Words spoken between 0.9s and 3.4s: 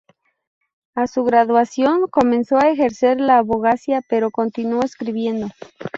A su graduación comenzó a ejercer la